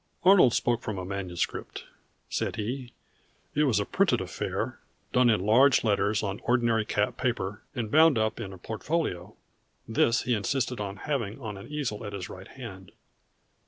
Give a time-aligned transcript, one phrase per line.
[0.23, 1.83] "Arnold spoke from a manuscript,"
[2.27, 2.91] said he.
[3.53, 4.79] "It was a printed affair,
[5.13, 9.35] done in large letters on ordinary cap paper, and bound up in a portfolio.
[9.87, 12.93] This he insisted on having on an easel at his right hand.